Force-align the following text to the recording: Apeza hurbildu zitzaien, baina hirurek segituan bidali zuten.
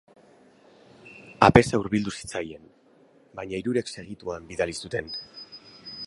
Apeza 1.47 1.79
hurbildu 1.81 2.13
zitzaien, 2.21 2.65
baina 3.41 3.59
hirurek 3.59 3.91
segituan 3.97 4.47
bidali 4.53 4.79
zuten. 4.87 5.13